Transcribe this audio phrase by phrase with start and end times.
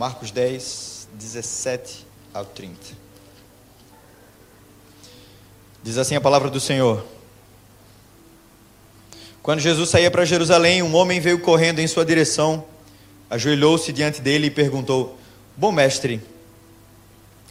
[0.00, 2.74] Marcos 10, 17 ao 30.
[5.82, 7.04] Diz assim a palavra do Senhor.
[9.42, 12.64] Quando Jesus saía para Jerusalém, um homem veio correndo em sua direção,
[13.28, 15.18] ajoelhou-se diante dele e perguntou:
[15.54, 16.16] Bom mestre,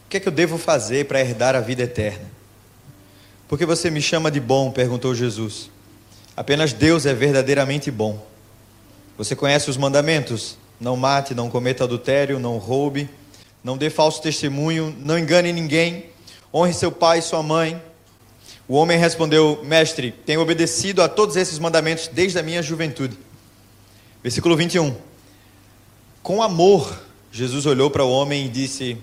[0.04, 2.28] o que é que eu devo fazer para herdar a vida eterna?
[3.46, 4.72] Por que você me chama de bom?
[4.72, 5.70] perguntou Jesus.
[6.36, 8.26] Apenas Deus é verdadeiramente bom.
[9.16, 10.58] Você conhece os mandamentos?
[10.80, 13.08] Não mate, não cometa adultério, não roube,
[13.62, 16.06] não dê falso testemunho, não engane ninguém,
[16.52, 17.80] honre seu pai e sua mãe.
[18.66, 23.18] O homem respondeu: Mestre, tenho obedecido a todos esses mandamentos desde a minha juventude.
[24.22, 24.96] Versículo 21.
[26.22, 26.98] Com amor,
[27.30, 28.96] Jesus olhou para o homem e disse: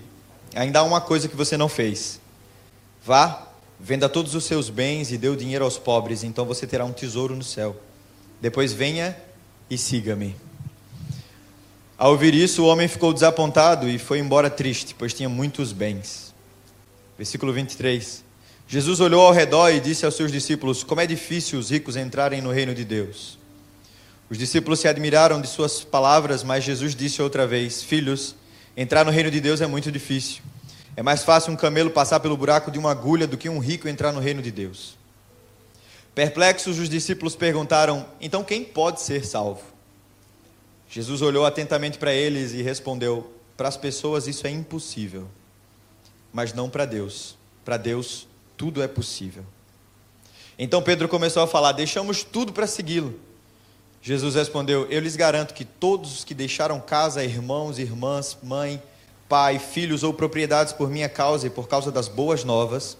[0.54, 2.20] Ainda há uma coisa que você não fez.
[3.04, 3.46] Vá,
[3.78, 6.92] venda todos os seus bens e dê o dinheiro aos pobres, então você terá um
[6.92, 7.76] tesouro no céu.
[8.40, 9.16] Depois venha
[9.70, 10.47] e siga-me.
[11.98, 16.32] Ao ouvir isso, o homem ficou desapontado e foi embora triste, pois tinha muitos bens.
[17.16, 18.22] Versículo 23.
[18.68, 22.40] Jesus olhou ao redor e disse aos seus discípulos: Como é difícil os ricos entrarem
[22.40, 23.36] no reino de Deus.
[24.30, 28.36] Os discípulos se admiraram de suas palavras, mas Jesus disse outra vez: Filhos,
[28.76, 30.40] entrar no reino de Deus é muito difícil.
[30.96, 33.88] É mais fácil um camelo passar pelo buraco de uma agulha do que um rico
[33.88, 34.96] entrar no reino de Deus.
[36.14, 39.77] Perplexos, os discípulos perguntaram: Então quem pode ser salvo?
[40.88, 45.28] Jesus olhou atentamente para eles e respondeu: Para as pessoas isso é impossível,
[46.32, 47.36] mas não para Deus.
[47.64, 49.44] Para Deus tudo é possível.
[50.58, 53.18] Então Pedro começou a falar: Deixamos tudo para segui-lo.
[54.00, 58.82] Jesus respondeu: Eu lhes garanto que todos os que deixaram casa, irmãos, irmãs, mãe,
[59.28, 62.96] pai, filhos ou propriedades por minha causa e por causa das boas novas,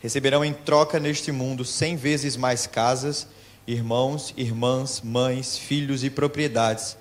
[0.00, 3.26] receberão em troca neste mundo cem vezes mais casas,
[3.66, 6.96] irmãos, irmãs, mães, filhos e propriedades,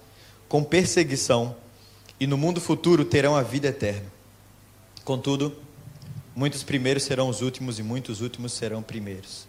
[0.47, 1.55] com perseguição,
[2.19, 4.13] e no mundo futuro terão a vida eterna.
[5.03, 5.55] Contudo,
[6.35, 9.47] Muitos primeiros serão os últimos e muitos últimos serão primeiros.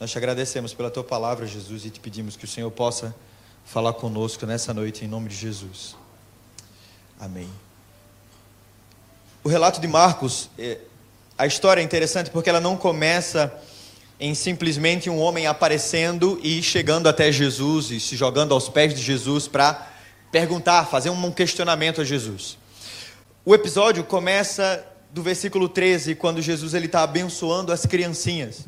[0.00, 3.14] Nós te agradecemos pela tua palavra, Jesus, e te pedimos que o Senhor possa
[3.66, 5.94] falar conosco nessa noite, em nome de Jesus.
[7.20, 7.50] Amém.
[9.44, 10.78] O relato de Marcos, é,
[11.36, 13.52] a história é interessante porque ela não começa
[14.18, 19.02] em simplesmente um homem aparecendo e chegando até Jesus e se jogando aos pés de
[19.02, 19.93] Jesus para
[20.34, 22.58] perguntar, fazer um questionamento a Jesus.
[23.44, 28.66] O episódio começa do versículo 13, quando Jesus ele está abençoando as criancinhas.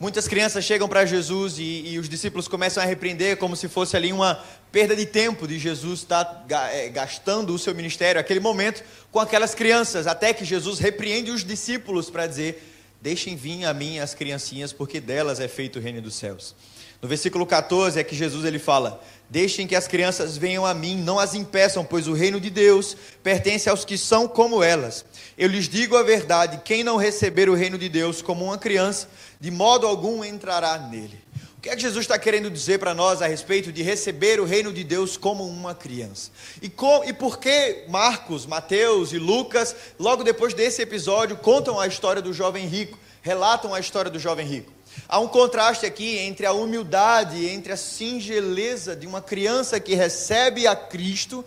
[0.00, 3.96] Muitas crianças chegam para Jesus e, e, os discípulos começam a repreender como se fosse
[3.96, 8.40] ali uma perda de tempo de Jesus estar tá, é, gastando o seu ministério, aquele
[8.40, 13.72] momento, com aquelas crianças, até que Jesus repreende os discípulos para dizer: Deixem vir a
[13.72, 16.52] mim as criancinhas, porque delas é feito o reino dos céus.
[17.00, 20.96] No versículo 14 é que Jesus ele fala: Deixem que as crianças venham a mim,
[20.96, 25.04] não as impeçam, pois o reino de Deus pertence aos que são como elas.
[25.36, 29.08] Eu lhes digo a verdade: quem não receber o reino de Deus como uma criança,
[29.40, 31.26] de modo algum entrará nele.
[31.58, 34.44] O que é que Jesus está querendo dizer para nós a respeito de receber o
[34.44, 36.30] reino de Deus como uma criança?
[36.62, 41.88] E, com, e por que Marcos, Mateus e Lucas, logo depois desse episódio, contam a
[41.88, 44.75] história do jovem rico, relatam a história do jovem rico?
[45.08, 50.66] Há um contraste aqui entre a humildade, entre a singeleza de uma criança que recebe
[50.66, 51.44] a Cristo,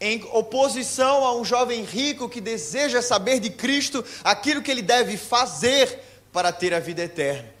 [0.00, 5.16] em oposição a um jovem rico que deseja saber de Cristo aquilo que ele deve
[5.16, 6.00] fazer
[6.32, 7.59] para ter a vida eterna.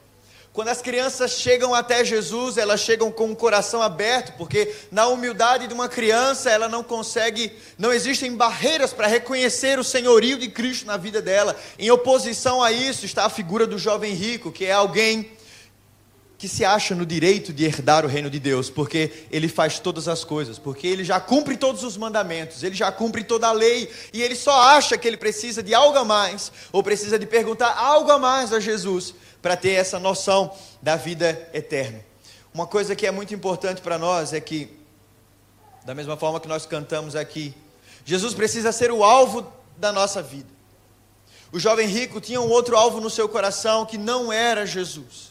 [0.52, 5.68] Quando as crianças chegam até Jesus, elas chegam com o coração aberto, porque na humildade
[5.68, 10.86] de uma criança, ela não consegue, não existem barreiras para reconhecer o senhorio de Cristo
[10.86, 11.56] na vida dela.
[11.78, 15.30] Em oposição a isso está a figura do jovem rico, que é alguém
[16.40, 20.08] que se acha no direito de herdar o reino de Deus, porque ele faz todas
[20.08, 23.90] as coisas, porque ele já cumpre todos os mandamentos, ele já cumpre toda a lei,
[24.10, 27.76] e ele só acha que ele precisa de algo a mais, ou precisa de perguntar
[27.76, 32.02] algo a mais a Jesus para ter essa noção da vida eterna.
[32.54, 34.74] Uma coisa que é muito importante para nós é que,
[35.84, 37.54] da mesma forma que nós cantamos aqui,
[38.02, 39.46] Jesus precisa ser o alvo
[39.76, 40.48] da nossa vida.
[41.52, 45.29] O jovem rico tinha um outro alvo no seu coração que não era Jesus.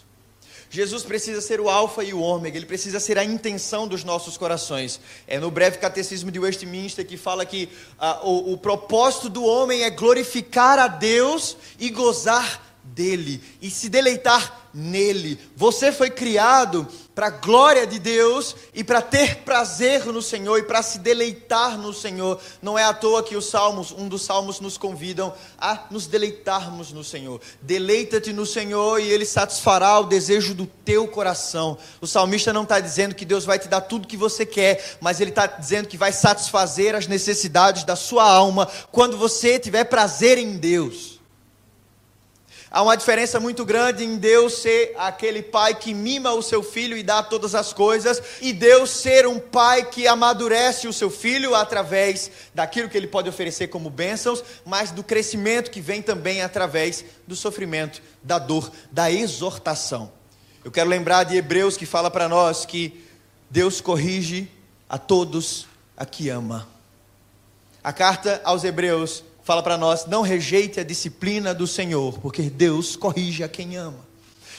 [0.70, 4.38] Jesus precisa ser o alfa e o ômega, ele precisa ser a intenção dos nossos
[4.38, 5.00] corações.
[5.26, 9.84] É no breve catecismo de Westminster que fala que ah, o, o propósito do homem
[9.84, 15.40] é glorificar a Deus e gozar dele e se deleitar nele.
[15.56, 16.88] Você foi criado
[17.20, 21.78] para a glória de Deus e para ter prazer no Senhor e para se deleitar
[21.78, 22.40] no Senhor.
[22.62, 26.94] Não é à toa que os salmos, um dos salmos nos convidam a nos deleitarmos
[26.94, 27.42] no Senhor.
[27.62, 31.78] Deleita-te no Senhor e ele satisfará o desejo do teu coração.
[32.00, 35.20] O salmista não está dizendo que Deus vai te dar tudo que você quer, mas
[35.20, 40.38] ele está dizendo que vai satisfazer as necessidades da sua alma quando você tiver prazer
[40.38, 41.19] em Deus.
[42.72, 46.96] Há uma diferença muito grande em Deus ser aquele pai que mima o seu filho
[46.96, 51.56] e dá todas as coisas, e Deus ser um pai que amadurece o seu filho
[51.56, 57.04] através daquilo que ele pode oferecer como bênçãos, mas do crescimento que vem também através
[57.26, 60.12] do sofrimento, da dor, da exortação.
[60.64, 63.04] Eu quero lembrar de Hebreus que fala para nós que
[63.50, 64.48] Deus corrige
[64.88, 65.66] a todos
[65.98, 66.68] a que ama.
[67.84, 72.96] A carta aos Hebreus fala para nós: não rejeite a disciplina do Senhor, porque Deus
[72.96, 74.10] corrige a quem ama.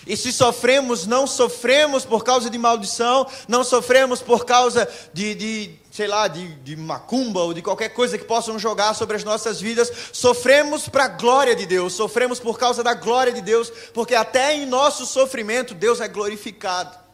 [0.06, 5.70] E se sofremos, não sofremos por causa de maldição, não sofremos por causa de, de
[5.90, 9.60] sei lá, de, de macumba ou de qualquer coisa que possam jogar sobre as nossas
[9.60, 14.14] vidas, sofremos para a glória de Deus, sofremos por causa da glória de Deus, porque
[14.14, 17.09] até em nosso sofrimento Deus é glorificado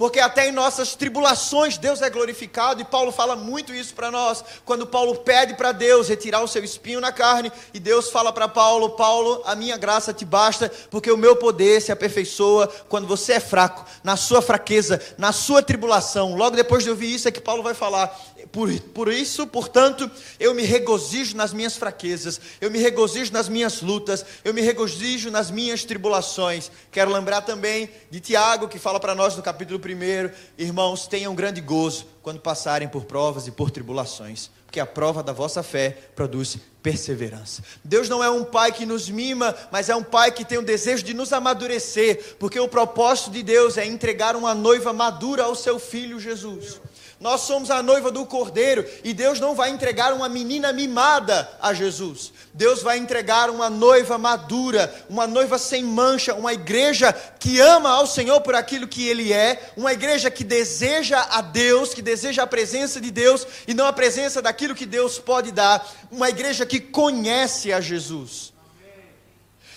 [0.00, 4.42] porque até em nossas tribulações Deus é glorificado, e Paulo fala muito isso para nós,
[4.64, 8.48] quando Paulo pede para Deus retirar o seu espinho na carne, e Deus fala para
[8.48, 13.34] Paulo: Paulo, a minha graça te basta, porque o meu poder se aperfeiçoa quando você
[13.34, 16.34] é fraco, na sua fraqueza, na sua tribulação.
[16.34, 18.18] Logo depois de ouvir isso, é que Paulo vai falar:
[18.50, 23.82] por, por isso, portanto, eu me regozijo nas minhas fraquezas, eu me regozijo nas minhas
[23.82, 26.70] lutas, eu me regozijo nas minhas tribulações.
[26.90, 31.60] Quero lembrar também de Tiago, que fala para nós no capítulo primeiro, irmãos, tenham grande
[31.60, 36.56] gozo quando passarem por provas e por tribulações, porque a prova da vossa fé produz
[36.80, 37.60] perseverança.
[37.82, 40.62] Deus não é um pai que nos mima, mas é um pai que tem o
[40.62, 45.56] desejo de nos amadurecer, porque o propósito de Deus é entregar uma noiva madura ao
[45.56, 46.80] seu filho Jesus.
[47.20, 51.74] Nós somos a noiva do Cordeiro e Deus não vai entregar uma menina mimada a
[51.74, 52.32] Jesus.
[52.54, 58.06] Deus vai entregar uma noiva madura, uma noiva sem mancha, uma igreja que ama ao
[58.06, 62.46] Senhor por aquilo que Ele é, uma igreja que deseja a Deus, que deseja a
[62.46, 66.80] presença de Deus e não a presença daquilo que Deus pode dar, uma igreja que
[66.80, 68.50] conhece a Jesus.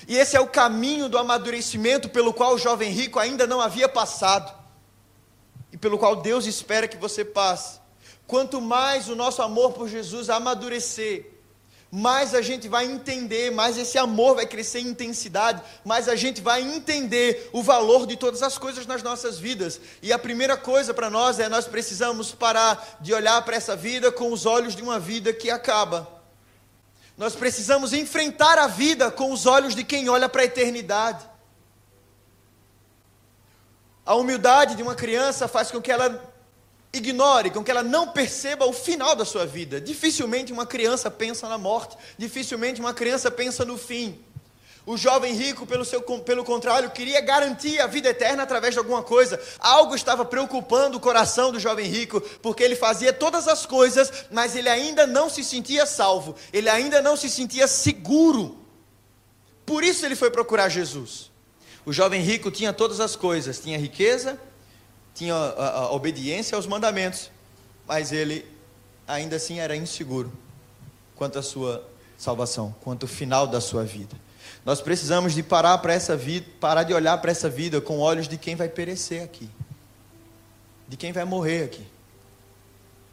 [0.08, 3.90] E esse é o caminho do amadurecimento pelo qual o jovem rico ainda não havia
[3.90, 4.63] passado
[5.74, 7.80] e pelo qual Deus espera que você passe.
[8.28, 11.32] Quanto mais o nosso amor por Jesus amadurecer,
[11.92, 16.42] mais a gente vai entender, mais esse amor vai crescer em intensidade, mais a gente
[16.42, 19.82] vai entender o valor de todas as coisas nas nossas vidas.
[20.02, 24.12] E a primeira coisa para nós é nós precisamos parar de olhar para essa vida
[24.12, 26.08] com os olhos de uma vida que acaba.
[27.18, 31.33] Nós precisamos enfrentar a vida com os olhos de quem olha para a eternidade.
[34.06, 36.34] A humildade de uma criança faz com que ela
[36.94, 39.82] ignore, com que ela não perceba o final da sua vida.
[39.82, 44.20] Dificilmente uma criança pensa na morte, dificilmente uma criança pensa no fim.
[44.86, 49.02] O jovem rico, pelo, seu, pelo contrário, queria garantir a vida eterna através de alguma
[49.02, 49.42] coisa.
[49.58, 54.58] Algo estava preocupando o coração do jovem rico, porque ele fazia todas as coisas, mas
[54.58, 58.58] ele ainda não se sentia salvo, ele ainda não se sentia seguro.
[59.66, 61.33] Por isso ele foi procurar Jesus.
[61.86, 64.40] O jovem rico tinha todas as coisas: tinha riqueza,
[65.14, 67.30] tinha a, a obediência aos mandamentos,
[67.88, 68.46] mas ele
[69.08, 70.32] ainda assim era inseguro
[71.16, 71.86] quanto à sua
[72.18, 74.16] salvação, quanto ao final da sua vida.
[74.66, 78.28] Nós precisamos de parar para essa vida, parar de olhar para essa vida com olhos
[78.28, 79.50] de quem vai perecer aqui,
[80.88, 81.86] de quem vai morrer aqui.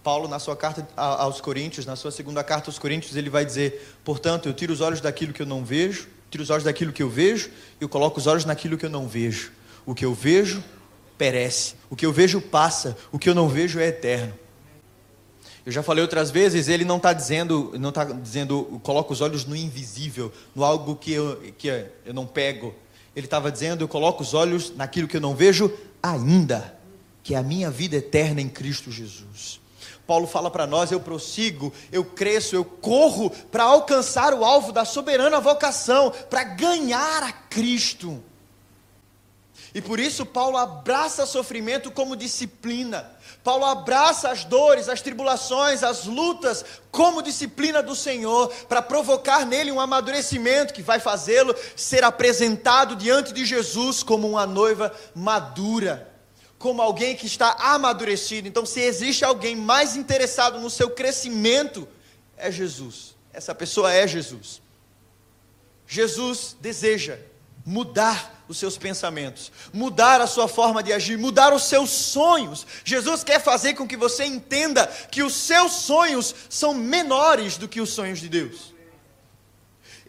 [0.03, 3.97] Paulo, na sua carta aos Coríntios, na sua segunda carta aos Coríntios, ele vai dizer:
[4.05, 7.03] Portanto, eu tiro os olhos daquilo que eu não vejo tiro os olhos daquilo que
[7.03, 9.53] eu vejo e eu coloco os olhos naquilo que eu não vejo.
[9.85, 10.63] O que eu vejo
[11.19, 14.33] perece, o que eu vejo passa, o que eu não vejo é eterno.
[15.67, 19.45] Eu já falei outras vezes, ele não está dizendo, não está dizendo, coloco os olhos
[19.45, 22.75] no invisível, no algo que eu, que eu não pego.
[23.15, 25.71] Ele estava dizendo, eu coloco os olhos naquilo que eu não vejo
[26.03, 26.75] ainda,
[27.23, 29.61] que é a minha vida eterna em Cristo Jesus.
[30.11, 34.85] Paulo fala para nós: eu prossigo, eu cresço, eu corro para alcançar o alvo da
[34.85, 38.21] soberana vocação, para ganhar a Cristo.
[39.73, 43.09] E por isso Paulo abraça sofrimento como disciplina.
[43.45, 49.71] Paulo abraça as dores, as tribulações, as lutas como disciplina do Senhor, para provocar nele
[49.71, 56.10] um amadurecimento que vai fazê-lo ser apresentado diante de Jesus como uma noiva madura
[56.61, 58.47] como alguém que está amadurecido.
[58.47, 61.89] Então, se existe alguém mais interessado no seu crescimento,
[62.37, 63.17] é Jesus.
[63.33, 64.61] Essa pessoa é Jesus.
[65.89, 67.17] Jesus deseja
[67.65, 72.67] mudar os seus pensamentos, mudar a sua forma de agir, mudar os seus sonhos.
[72.85, 77.81] Jesus quer fazer com que você entenda que os seus sonhos são menores do que
[77.81, 78.70] os sonhos de Deus.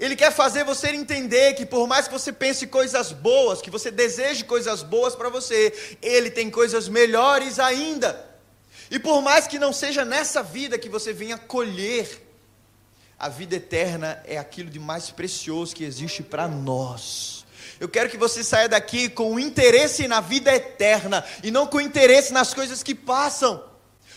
[0.02, 3.92] Ele quer fazer você entender que por mais que você pense coisas boas, que você
[3.92, 8.28] deseje coisas boas para você, ele tem coisas melhores ainda.
[8.90, 12.20] E por mais que não seja nessa vida que você venha colher,
[13.18, 17.46] a vida eterna é aquilo de mais precioso que existe para nós.
[17.80, 22.34] Eu quero que você saia daqui com interesse na vida eterna e não com interesse
[22.34, 23.71] nas coisas que passam.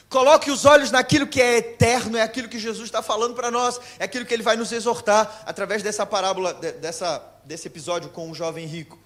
[0.09, 3.81] Coloque os olhos naquilo que é eterno, é aquilo que Jesus está falando para nós,
[3.99, 8.35] é aquilo que ele vai nos exortar através dessa parábola, dessa, desse episódio com o
[8.35, 8.99] jovem rico.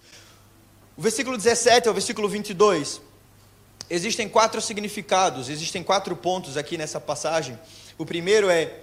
[0.96, 3.00] O versículo 17 ao versículo 22,
[3.88, 7.58] existem quatro significados, existem quatro pontos aqui nessa passagem.
[7.96, 8.80] O primeiro é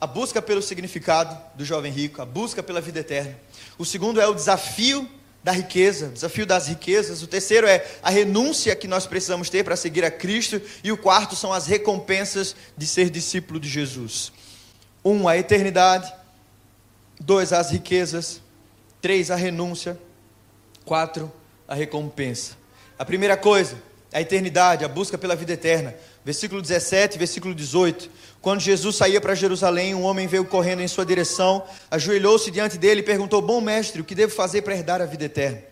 [0.00, 3.38] a busca pelo significado do jovem rico, a busca pela vida eterna.
[3.78, 5.08] O segundo é o desafio
[5.42, 7.22] da riqueza, desafio das riquezas.
[7.22, 10.60] O terceiro é a renúncia que nós precisamos ter para seguir a Cristo.
[10.84, 14.32] E o quarto são as recompensas de ser discípulo de Jesus.
[15.04, 16.12] Um, a eternidade.
[17.20, 18.40] Dois, as riquezas.
[19.00, 19.98] Três, a renúncia.
[20.84, 21.32] Quatro,
[21.66, 22.56] a recompensa.
[22.98, 23.76] A primeira coisa,
[24.12, 25.94] a eternidade, a busca pela vida eterna.
[26.24, 28.08] Versículo 17, versículo 18.
[28.42, 33.00] Quando Jesus saía para Jerusalém, um homem veio correndo em sua direção, ajoelhou-se diante dele
[33.00, 35.62] e perguntou: Bom mestre, o que devo fazer para herdar a vida eterna?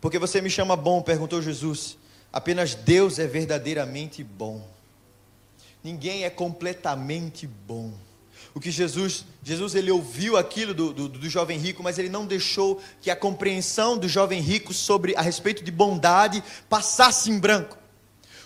[0.00, 1.98] Porque você me chama bom, perguntou Jesus.
[2.32, 4.66] Apenas Deus é verdadeiramente bom.
[5.84, 7.92] Ninguém é completamente bom.
[8.54, 12.24] O que Jesus, Jesus ele ouviu aquilo do, do, do, jovem rico, mas ele não
[12.24, 17.76] deixou que a compreensão do jovem rico sobre a respeito de bondade passasse em branco.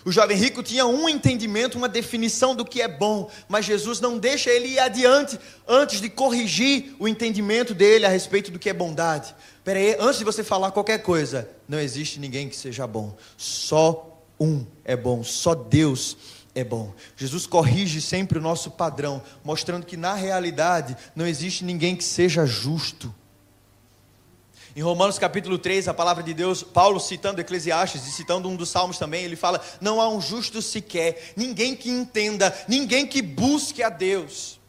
[0.05, 4.17] O jovem rico tinha um entendimento, uma definição do que é bom, mas Jesus não
[4.17, 5.37] deixa ele ir adiante
[5.67, 9.35] antes de corrigir o entendimento dele a respeito do que é bondade.
[9.63, 14.65] Peraí, antes de você falar qualquer coisa, não existe ninguém que seja bom, só um
[14.85, 16.17] é bom, só Deus
[16.55, 16.93] é bom.
[17.15, 22.45] Jesus corrige sempre o nosso padrão, mostrando que na realidade não existe ninguém que seja
[22.45, 23.13] justo.
[24.75, 28.69] Em Romanos capítulo 3, a palavra de Deus, Paulo citando Eclesiastes e citando um dos
[28.69, 33.81] salmos também, ele fala: Não há um justo sequer, ninguém que entenda, ninguém que busque
[33.81, 34.59] a Deus.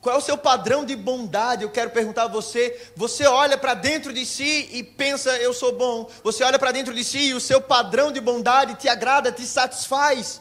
[0.00, 1.64] Qual é o seu padrão de bondade?
[1.64, 2.80] Eu quero perguntar a você.
[2.94, 6.08] Você olha para dentro de si e pensa, eu sou bom.
[6.22, 9.42] Você olha para dentro de si e o seu padrão de bondade te agrada, te
[9.42, 10.40] satisfaz.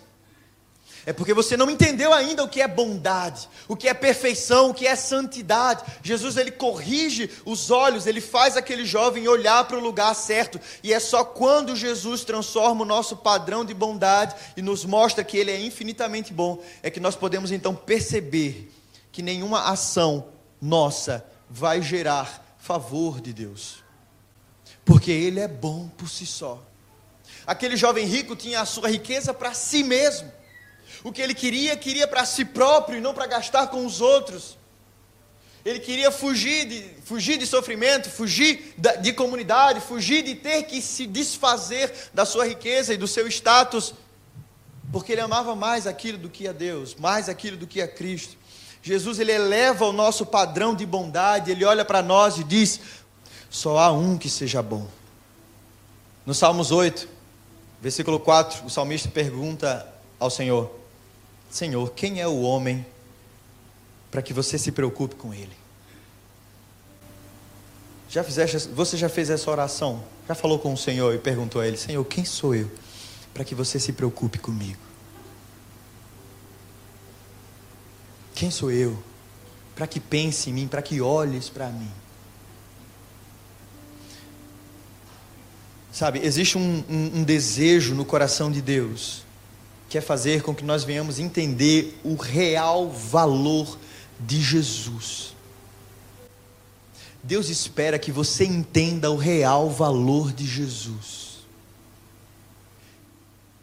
[1.06, 4.74] É porque você não entendeu ainda o que é bondade, o que é perfeição, o
[4.74, 5.84] que é santidade.
[6.02, 10.60] Jesus ele corrige os olhos, ele faz aquele jovem olhar para o lugar certo.
[10.82, 15.38] E é só quando Jesus transforma o nosso padrão de bondade e nos mostra que
[15.38, 18.72] ele é infinitamente bom, é que nós podemos então perceber
[19.12, 23.84] que nenhuma ação nossa vai gerar favor de Deus.
[24.84, 26.64] Porque ele é bom por si só.
[27.46, 30.32] Aquele jovem rico tinha a sua riqueza para si mesmo.
[31.06, 34.58] O que ele queria, queria para si próprio e não para gastar com os outros.
[35.64, 41.06] Ele queria fugir de, fugir de sofrimento, fugir de comunidade, fugir de ter que se
[41.06, 43.94] desfazer da sua riqueza e do seu status,
[44.92, 48.36] porque ele amava mais aquilo do que a Deus, mais aquilo do que a Cristo.
[48.82, 52.80] Jesus ele eleva o nosso padrão de bondade, ele olha para nós e diz:
[53.48, 54.88] só há um que seja bom.
[56.26, 57.08] No Salmos 8,
[57.80, 59.88] versículo 4, o salmista pergunta
[60.20, 60.85] ao Senhor:
[61.56, 62.86] Senhor, quem é o homem
[64.12, 65.56] para que você se preocupe com ele?
[68.10, 70.04] Já fizeste, você já fez essa oração?
[70.28, 72.70] Já falou com o Senhor e perguntou a ele: Senhor, quem sou eu
[73.34, 74.82] para que você se preocupe comigo?
[78.34, 79.02] Quem sou eu
[79.78, 81.92] para que pense em mim, para que olhes para mim?
[85.90, 89.25] Sabe, existe um, um, um desejo no coração de Deus
[89.90, 93.78] quer fazer com que nós venhamos entender o real valor
[94.20, 95.34] de Jesus.
[97.24, 101.40] Deus espera que você entenda o real valor de Jesus.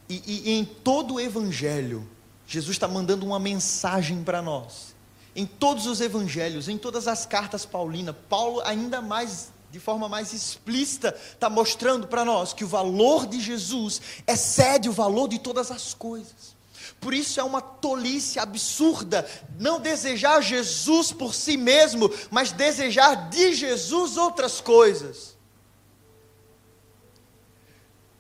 [0.09, 2.07] E, e, e em todo o Evangelho,
[2.47, 4.95] Jesus está mandando uma mensagem para nós.
[5.35, 10.35] Em todos os evangelhos, em todas as cartas paulinas, Paulo ainda mais de forma mais
[10.35, 15.71] explícita, está mostrando para nós que o valor de Jesus excede o valor de todas
[15.71, 16.55] as coisas.
[17.01, 19.27] Por isso é uma tolice absurda
[19.59, 25.32] não desejar Jesus por si mesmo, mas desejar de Jesus outras coisas.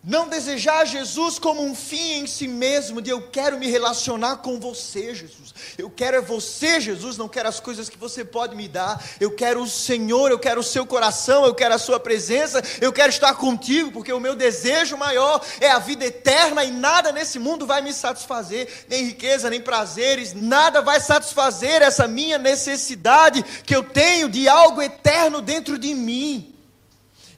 [0.04, 4.58] Não desejar Jesus como um fim em si mesmo, de eu quero me relacionar com
[4.58, 5.54] você, Jesus.
[5.78, 9.00] Eu quero é você, Jesus, não quero as coisas que você pode me dar.
[9.20, 12.92] Eu quero o Senhor, eu quero o seu coração, eu quero a sua presença, eu
[12.92, 17.38] quero estar contigo, porque o meu desejo maior é a vida eterna e nada nesse
[17.38, 23.76] mundo vai me satisfazer, nem riqueza, nem prazeres, nada vai satisfazer essa minha necessidade que
[23.76, 26.52] eu tenho de algo eterno dentro de mim.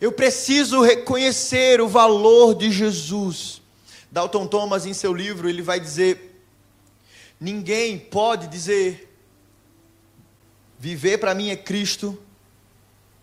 [0.04, 3.62] Eu preciso reconhecer o valor de Jesus.
[4.12, 6.44] Dalton Thomas, em seu livro, ele vai dizer:
[7.40, 9.10] ninguém pode dizer,
[10.78, 12.22] viver para mim é Cristo,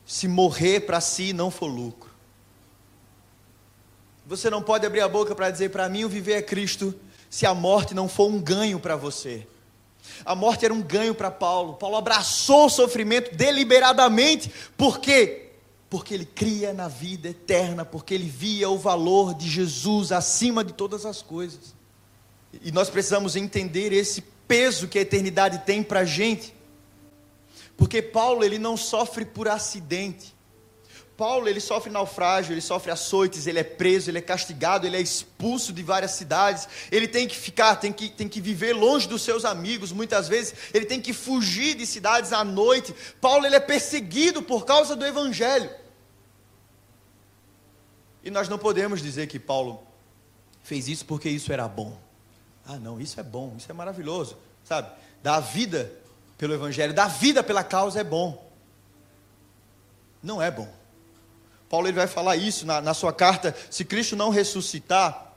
[0.08, 2.10] se morrer para si não for lucro.
[4.26, 6.96] Você não pode abrir a boca para dizer, para mim o viver é Cristo,
[7.30, 9.46] se a morte não for um ganho para você.
[10.26, 11.76] A morte era um ganho para Paulo.
[11.76, 15.51] Paulo abraçou o sofrimento deliberadamente, porque
[15.92, 20.72] porque ele cria na vida eterna, porque ele via o valor de Jesus acima de
[20.72, 21.76] todas as coisas.
[22.62, 26.56] E nós precisamos entender esse peso que a eternidade tem para a gente,
[27.76, 30.34] porque Paulo ele não sofre por acidente.
[31.18, 35.02] Paulo ele sofre naufrágio, ele sofre açoites, ele é preso, ele é castigado, ele é
[35.02, 39.24] expulso de várias cidades, ele tem que ficar, tem que, tem que viver longe dos
[39.24, 42.96] seus amigos, muitas vezes ele tem que fugir de cidades à noite.
[43.20, 45.81] Paulo ele é perseguido por causa do evangelho.
[48.24, 49.82] E nós não podemos dizer que Paulo
[50.64, 51.98] fez isso porque isso era bom.
[52.66, 54.92] Ah, não, isso é bom, isso é maravilhoso, sabe?
[55.24, 55.92] Dar vida
[56.38, 58.50] pelo Evangelho, dar vida pela causa é bom.
[60.22, 60.72] Não é bom.
[61.70, 65.34] Paulo ele vai falar isso na, na sua carta: se Cristo não ressuscitar,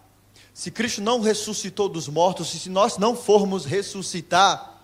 [0.52, 4.82] se Cristo não ressuscitou dos mortos, se nós não formos ressuscitar,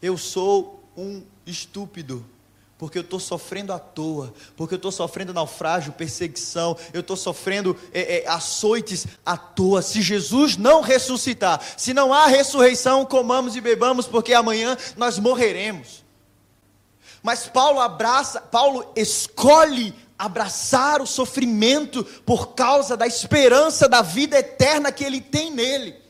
[0.00, 2.24] eu sou um estúpido
[2.82, 7.78] porque eu estou sofrendo à toa, porque eu estou sofrendo naufrágio, perseguição, eu estou sofrendo
[7.94, 9.80] é, é, açoites à toa.
[9.80, 16.04] Se Jesus não ressuscitar, se não há ressurreição, comamos e bebamos, porque amanhã nós morreremos.
[17.22, 24.90] Mas Paulo abraça, Paulo escolhe abraçar o sofrimento por causa da esperança da vida eterna
[24.90, 26.01] que ele tem nele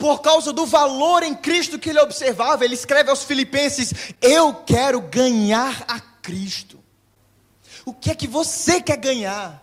[0.00, 4.98] por causa do valor em Cristo que ele observava, ele escreve aos Filipenses: Eu quero
[5.02, 6.82] ganhar a Cristo.
[7.84, 9.62] O que é que você quer ganhar?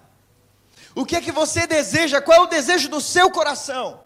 [0.93, 2.21] O que é que você deseja?
[2.21, 3.99] Qual é o desejo do seu coração?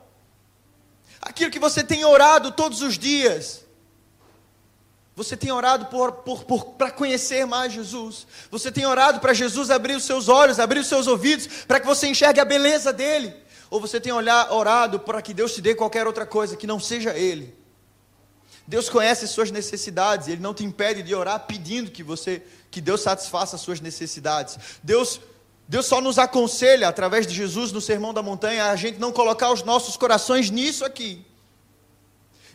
[1.21, 3.65] Aquilo que você tem orado todos os dias.
[5.13, 5.87] Você tem orado
[6.77, 8.25] para conhecer mais Jesus.
[8.49, 11.85] Você tem orado para Jesus abrir os seus olhos, abrir os seus ouvidos, para que
[11.85, 13.35] você enxergue a beleza dele.
[13.71, 16.77] Ou você tem olhar, orado para que Deus te dê qualquer outra coisa que não
[16.77, 17.55] seja Ele?
[18.67, 22.99] Deus conhece suas necessidades, Ele não te impede de orar pedindo que você, que Deus
[22.99, 24.59] satisfaça as suas necessidades.
[24.83, 25.21] Deus,
[25.69, 29.53] Deus só nos aconselha através de Jesus no Sermão da Montanha a gente não colocar
[29.53, 31.25] os nossos corações nisso aqui.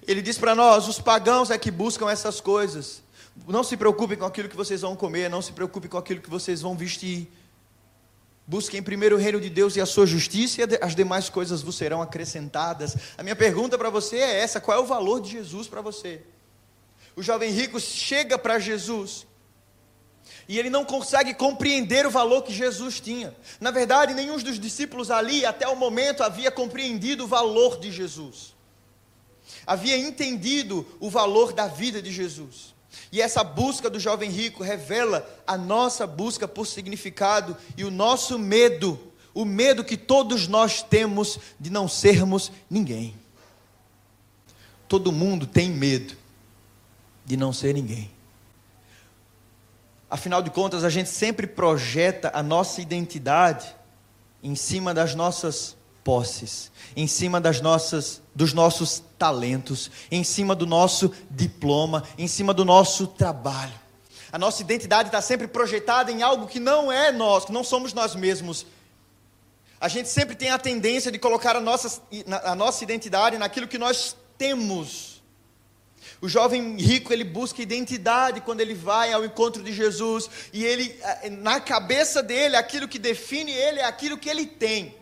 [0.07, 3.03] Ele diz para nós: os pagãos é que buscam essas coisas.
[3.49, 6.31] Não se preocupem com aquilo que vocês vão comer, não se preocupem com aquilo que
[6.31, 7.27] vocês vão vestir.
[8.47, 11.77] Busquem primeiro o reino de Deus e a sua justiça, e as demais coisas vos
[11.77, 12.97] serão acrescentadas.
[13.19, 16.23] A minha pergunta para você é essa: qual é o valor de Jesus para você?
[17.17, 19.27] O jovem rico chega para Jesus
[20.49, 23.35] e ele não consegue compreender o valor que Jesus tinha.
[23.61, 28.55] Na verdade, nenhum dos discípulos ali, até o momento, havia compreendido o valor de Jesus,
[29.67, 32.76] havia entendido o valor da vida de Jesus.
[33.11, 38.39] E essa busca do jovem rico revela a nossa busca por significado e o nosso
[38.39, 38.99] medo,
[39.35, 43.15] o medo que todos nós temos de não sermos ninguém.
[44.89, 46.17] Todo mundo tem medo
[47.25, 48.11] de não ser ninguém.
[50.09, 53.75] Afinal de contas, a gente sempre projeta a nossa identidade
[54.43, 60.64] em cima das nossas posses, em cima das nossas, dos nossos talentos, em cima do
[60.64, 63.75] nosso diploma, em cima do nosso trabalho.
[64.31, 67.92] A nossa identidade está sempre projetada em algo que não é nós, que não somos
[67.92, 68.64] nós mesmos.
[69.81, 72.01] A gente sempre tem a tendência de colocar a nossa,
[72.45, 75.21] a nossa identidade naquilo que nós temos.
[76.21, 80.97] O jovem rico, ele busca identidade quando ele vai ao encontro de Jesus, e ele,
[81.40, 84.96] na cabeça dele, aquilo que define ele é aquilo que ele tem.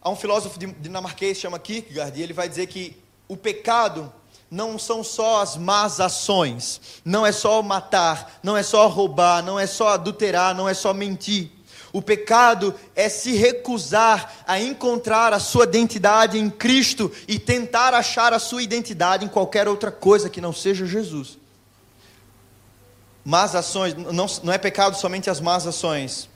[0.00, 4.12] Há um filósofo dinamarquês chama Kierkegaard e ele vai dizer que o pecado
[4.50, 9.58] não são só as más ações, não é só matar, não é só roubar, não
[9.58, 11.50] é só adulterar, não é só mentir.
[11.92, 18.32] O pecado é se recusar a encontrar a sua identidade em Cristo e tentar achar
[18.32, 21.38] a sua identidade em qualquer outra coisa que não seja Jesus.
[23.24, 26.28] Más ações, não, não é pecado somente as más ações,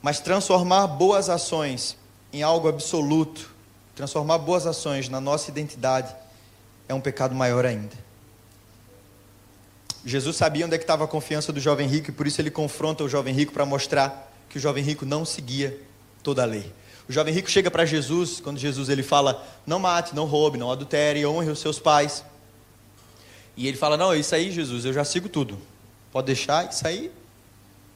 [0.00, 1.96] Mas transformar boas ações
[2.36, 3.50] em algo absoluto,
[3.94, 6.14] transformar boas ações na nossa identidade,
[6.86, 7.96] é um pecado maior ainda.
[10.04, 12.50] Jesus sabia onde é que estava a confiança do jovem rico e por isso ele
[12.50, 15.80] confronta o jovem rico para mostrar que o jovem rico não seguia
[16.22, 16.70] toda a lei.
[17.08, 20.70] O jovem rico chega para Jesus, quando Jesus ele fala: "Não mate, não roube, não
[20.70, 22.22] adultere, honre os seus pais".
[23.56, 25.58] E ele fala: "Não, isso aí, Jesus, eu já sigo tudo.
[26.12, 27.10] Pode deixar isso aí.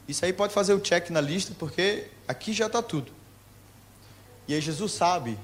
[0.08, 3.19] Isso aí pode fazer o check na lista, porque aqui já está tudo".
[4.50, 5.38] E aí Jesus sabe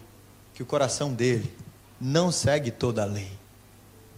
[0.52, 1.54] que o coração dele
[2.00, 3.30] não segue toda a lei.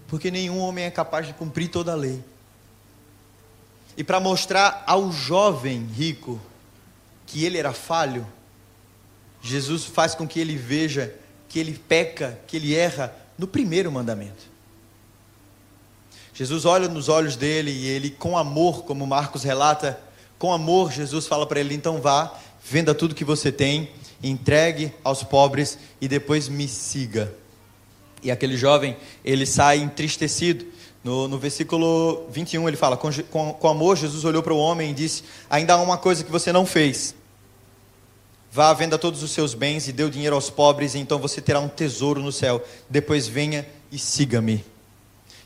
[0.07, 2.25] Porque nenhum homem é capaz de cumprir toda a lei.
[3.99, 6.41] E para mostrar ao jovem rico
[7.27, 8.27] que ele era falho,
[9.43, 11.15] Jesus faz com que ele veja
[11.51, 14.49] que ele peca, que ele erra no primeiro mandamento.
[16.33, 20.01] Jesus olha nos olhos dele e ele, com amor, como Marcos relata,
[20.39, 23.91] com amor, Jesus fala para ele: então vá, venda tudo que você tem,
[24.23, 27.33] entregue aos pobres e depois me siga.
[28.23, 30.67] E aquele jovem, ele sai entristecido.
[31.05, 34.91] No, no versículo 21 ele fala: com, com, com amor, Jesus olhou para o homem
[34.91, 37.15] e disse: Ainda há uma coisa que você não fez.
[38.51, 41.41] Vá, venda todos os seus bens e dê o dinheiro aos pobres, e então você
[41.41, 42.65] terá um tesouro no céu.
[42.89, 44.65] Depois venha e siga-me.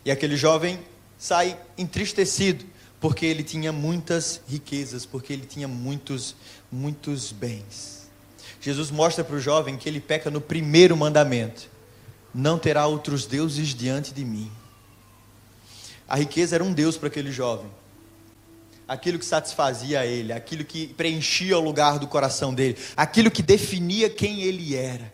[0.05, 0.79] E aquele jovem
[1.19, 2.65] sai entristecido,
[3.01, 6.35] porque ele tinha muitas riquezas, porque ele tinha muitos,
[6.71, 8.02] muitos bens.
[8.63, 11.69] Jesus mostra para o jovem que ele peca no primeiro mandamento:
[12.35, 14.51] não terá outros deuses diante de mim.
[16.09, 17.71] A riqueza era um Deus para aquele jovem
[18.93, 24.11] aquilo que satisfazia ele, aquilo que preenchia o lugar do coração dele, aquilo que definia
[24.11, 25.13] quem ele era.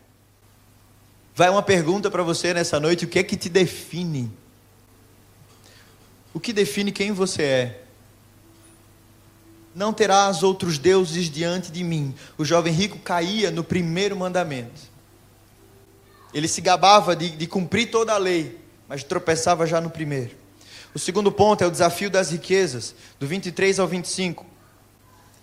[1.35, 4.31] Vai uma pergunta para você nessa noite: o que é que te define?
[6.35, 7.83] O que define quem você é?
[9.79, 12.13] Não terás outros deuses diante de mim.
[12.37, 14.81] O jovem rico caía no primeiro mandamento.
[16.35, 20.35] Ele se gabava de, de cumprir toda a lei, mas tropeçava já no primeiro.
[20.93, 24.45] O segundo ponto é o desafio das riquezas, do 23 ao 25.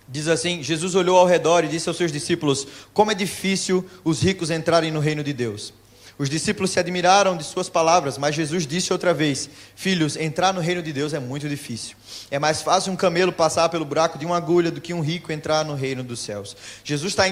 [0.06, 4.20] Diz assim: Jesus olhou ao redor e disse aos seus discípulos: Como é difícil os
[4.20, 5.72] ricos entrarem no reino de Deus.
[6.18, 10.60] Os discípulos se admiraram de suas palavras, mas Jesus disse outra vez: Filhos, entrar no
[10.60, 11.96] reino de Deus é muito difícil.
[12.30, 15.30] É mais fácil um camelo passar pelo buraco de uma agulha do que um rico
[15.30, 16.56] entrar no reino dos céus.
[16.82, 17.24] Jesus está,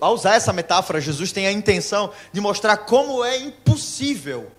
[0.00, 4.50] ao usar essa metáfora, Jesus tem a intenção de mostrar como é impossível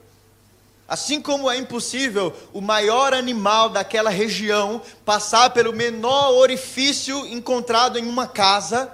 [0.92, 8.06] Assim como é impossível o maior animal daquela região passar pelo menor orifício encontrado em
[8.06, 8.92] uma casa,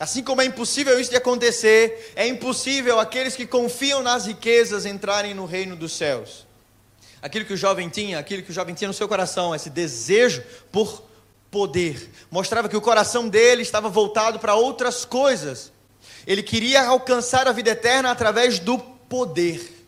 [0.00, 5.34] assim como é impossível isso de acontecer, é impossível aqueles que confiam nas riquezas entrarem
[5.34, 6.46] no reino dos céus.
[7.20, 10.42] Aquilo que o jovem tinha, aquilo que o jovem tinha no seu coração, esse desejo
[10.72, 11.02] por
[11.50, 15.70] poder, mostrava que o coração dele estava voltado para outras coisas.
[16.26, 19.79] Ele queria alcançar a vida eterna através do poder.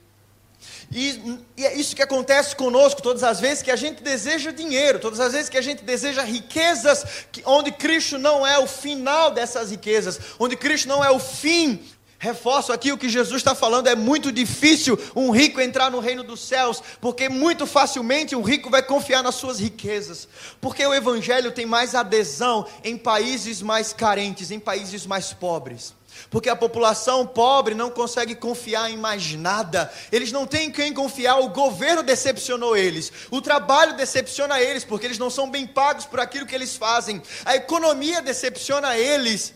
[0.94, 4.98] E, e, é isso que acontece conosco todas as vezes que a gente deseja dinheiro,
[4.98, 9.30] todas as vezes que a gente deseja riquezas, que, onde Cristo não é o final
[9.30, 11.82] dessas riquezas, onde Cristo não é o fim.
[12.18, 16.22] Reforço aqui o que Jesus está falando: é muito difícil um rico entrar no reino
[16.22, 20.28] dos céus, porque muito facilmente um rico vai confiar nas suas riquezas,
[20.60, 25.94] porque o Evangelho tem mais adesão em países mais carentes, em países mais pobres
[26.30, 31.38] porque a população pobre não consegue confiar em mais nada, eles não têm quem confiar,
[31.40, 36.20] o governo decepcionou eles, o trabalho decepciona eles, porque eles não são bem pagos por
[36.20, 39.54] aquilo que eles fazem, a economia decepciona eles,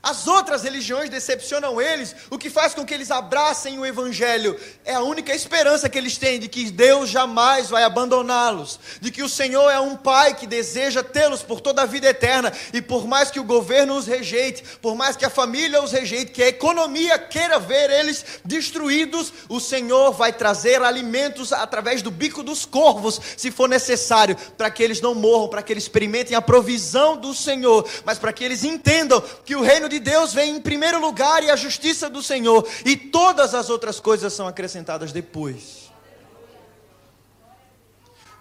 [0.00, 4.58] as outras religiões decepcionam eles, o que faz com que eles abracem o Evangelho.
[4.84, 9.24] É a única esperança que eles têm de que Deus jamais vai abandoná-los, de que
[9.24, 13.08] o Senhor é um Pai que deseja tê-los por toda a vida eterna, e por
[13.08, 16.48] mais que o governo os rejeite, por mais que a família os rejeite, que a
[16.48, 23.20] economia queira ver eles destruídos, o Senhor vai trazer alimentos através do bico dos corvos,
[23.36, 27.34] se for necessário, para que eles não morram, para que eles experimentem a provisão do
[27.34, 31.42] Senhor, mas para que eles entendam que o reino de Deus vem em primeiro lugar
[31.42, 35.88] e a justiça do Senhor, e todas as outras coisas são acrescentadas depois.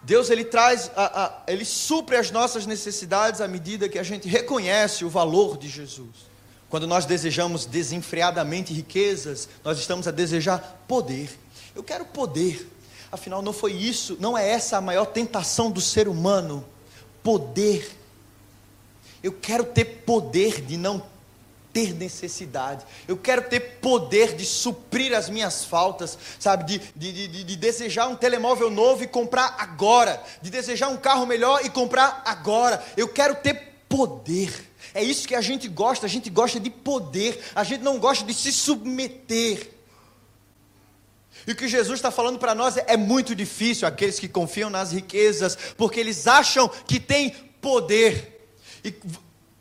[0.03, 4.27] Deus ele traz, a, a, ele supre as nossas necessidades à medida que a gente
[4.27, 6.27] reconhece o valor de Jesus.
[6.69, 11.29] Quando nós desejamos desenfreadamente riquezas, nós estamos a desejar poder.
[11.75, 12.69] Eu quero poder.
[13.11, 16.65] Afinal, não foi isso, não é essa a maior tentação do ser humano.
[17.23, 17.91] Poder.
[19.23, 21.03] Eu quero ter poder de não
[21.77, 26.63] ter necessidade, eu quero ter poder de suprir as minhas faltas, sabe?
[26.63, 31.27] De, de, de, de, desejar um telemóvel novo e comprar agora, de desejar um carro
[31.27, 32.83] melhor e comprar agora.
[32.97, 33.53] Eu quero ter
[33.87, 34.51] poder.
[34.91, 38.25] É isso que a gente gosta, a gente gosta de poder, a gente não gosta
[38.25, 39.69] de se submeter.
[41.45, 44.71] E o que Jesus está falando para nós é, é muito difícil, aqueles que confiam
[44.71, 47.29] nas riquezas, porque eles acham que têm
[47.61, 48.49] poder.
[48.83, 48.95] E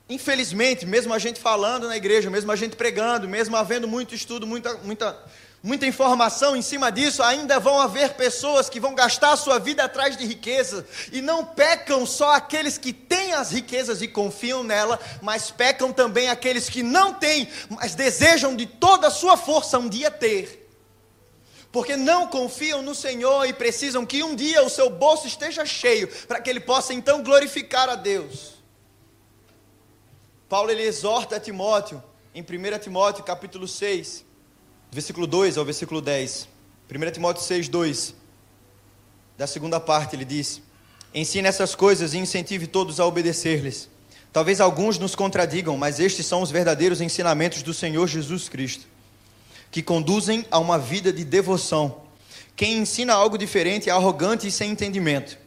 [0.08, 4.46] infelizmente, mesmo a gente falando na igreja, mesmo a gente pregando, mesmo havendo muito estudo,
[4.46, 5.18] muita, muita,
[5.62, 9.84] muita informação em cima disso, ainda vão haver pessoas que vão gastar a sua vida
[9.84, 10.86] atrás de riqueza.
[11.10, 16.28] E não pecam só aqueles que têm as riquezas e confiam nela, mas pecam também
[16.28, 20.64] aqueles que não têm, mas desejam de toda a sua força um dia ter
[21.72, 26.08] porque não confiam no Senhor e precisam que um dia o seu bolso esteja cheio,
[26.26, 28.55] para que ele possa então glorificar a Deus.
[30.48, 32.02] Paulo ele exorta a Timóteo,
[32.34, 34.24] em 1 Timóteo capítulo 6,
[34.90, 36.48] versículo 2 ao versículo 10.
[36.88, 38.14] 1 Timóteo 6, 2,
[39.36, 40.62] da segunda parte, ele diz:
[41.12, 43.88] Ensine essas coisas e incentive todos a obedecer-lhes.
[44.32, 48.86] Talvez alguns nos contradigam, mas estes são os verdadeiros ensinamentos do Senhor Jesus Cristo
[49.70, 52.02] que conduzem a uma vida de devoção.
[52.54, 55.38] Quem ensina algo diferente é arrogante e sem entendimento.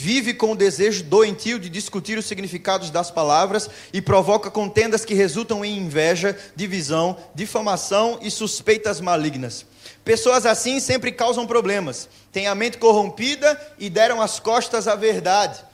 [0.00, 5.12] Vive com o desejo doentio de discutir os significados das palavras e provoca contendas que
[5.12, 9.66] resultam em inveja, divisão, difamação e suspeitas malignas.
[10.04, 15.64] Pessoas assim sempre causam problemas, têm a mente corrompida e deram as costas à verdade.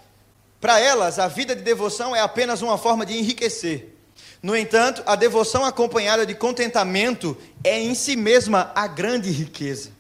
[0.59, 3.95] Para elas, a vida de devoção é apenas uma forma de enriquecer.
[4.43, 9.91] No entanto, a devoção acompanhada de contentamento é em si mesma a grande riqueza.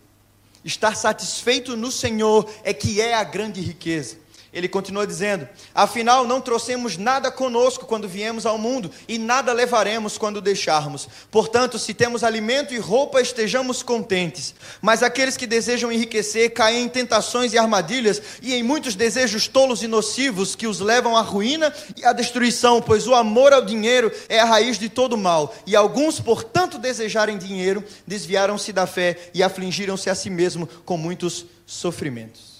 [0.64, 4.23] Estar satisfeito no Senhor é que é a grande riqueza.
[4.54, 10.16] Ele continua dizendo: Afinal, não trouxemos nada conosco quando viemos ao mundo, e nada levaremos
[10.16, 11.08] quando deixarmos.
[11.28, 14.54] Portanto, se temos alimento e roupa, estejamos contentes.
[14.80, 19.82] Mas aqueles que desejam enriquecer caem em tentações e armadilhas, e em muitos desejos tolos
[19.82, 24.12] e nocivos que os levam à ruína e à destruição, pois o amor ao dinheiro
[24.28, 25.52] é a raiz de todo mal.
[25.66, 30.96] E alguns, por tanto desejarem dinheiro, desviaram-se da fé e afligiram-se a si mesmo com
[30.96, 32.53] muitos sofrimentos.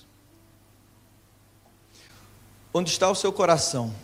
[2.77, 3.95] Onde está o seu coração?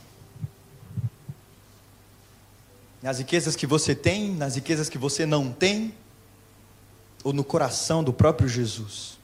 [3.02, 5.92] Nas riquezas que você tem, nas riquezas que você não tem,
[7.24, 9.18] ou no coração do próprio Jesus?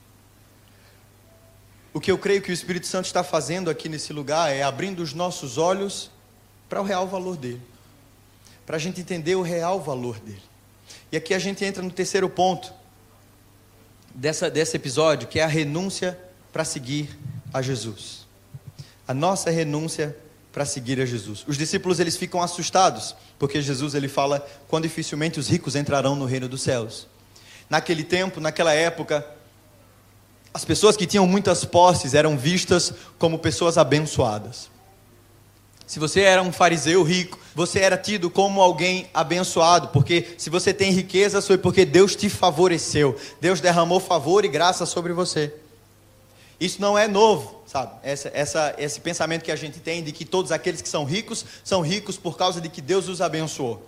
[1.94, 5.00] O que eu creio que o Espírito Santo está fazendo aqui nesse lugar é abrindo
[5.00, 6.10] os nossos olhos
[6.68, 7.62] para o real valor dele,
[8.66, 10.42] para a gente entender o real valor dele.
[11.12, 12.74] E aqui a gente entra no terceiro ponto
[14.12, 16.18] dessa, desse episódio, que é a renúncia
[16.52, 17.16] para seguir
[17.54, 18.25] a Jesus
[19.06, 20.16] a nossa renúncia
[20.52, 21.44] para seguir a Jesus.
[21.46, 26.24] Os discípulos eles ficam assustados, porque Jesus ele fala quando dificilmente os ricos entrarão no
[26.24, 27.06] reino dos céus.
[27.68, 29.26] Naquele tempo, naquela época,
[30.54, 34.70] as pessoas que tinham muitas posses eram vistas como pessoas abençoadas.
[35.86, 40.72] Se você era um fariseu rico, você era tido como alguém abençoado, porque se você
[40.72, 43.14] tem riqueza, foi porque Deus te favoreceu.
[43.40, 45.52] Deus derramou favor e graça sobre você.
[46.58, 47.92] Isso não é novo, sabe?
[48.02, 51.44] Essa, essa, esse pensamento que a gente tem de que todos aqueles que são ricos
[51.62, 53.82] são ricos por causa de que Deus os abençoou.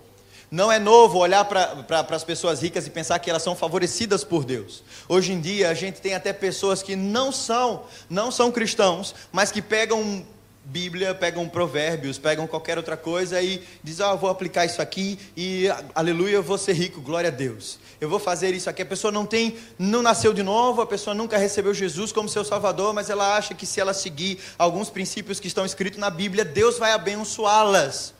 [0.51, 4.43] Não é novo olhar para as pessoas ricas e pensar que elas são favorecidas por
[4.43, 4.83] Deus.
[5.07, 9.51] Hoje em dia a gente tem até pessoas que não são, não são cristãos, mas
[9.51, 10.25] que pegam
[10.65, 15.67] Bíblia, pegam provérbios, pegam qualquer outra coisa e dizem, ah, vou aplicar isso aqui e
[15.95, 17.79] aleluia, eu vou ser rico, glória a Deus.
[17.99, 18.81] Eu vou fazer isso aqui.
[18.81, 22.45] A pessoa não tem, não nasceu de novo, a pessoa nunca recebeu Jesus como seu
[22.45, 26.45] Salvador, mas ela acha que se ela seguir alguns princípios que estão escritos na Bíblia,
[26.45, 28.13] Deus vai abençoá-las.